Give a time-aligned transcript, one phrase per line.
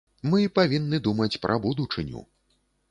[0.29, 2.27] Мы павінны думаць пра будучыню.